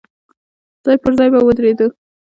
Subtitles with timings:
[0.83, 1.87] ځای پر ځای به ودرېدو.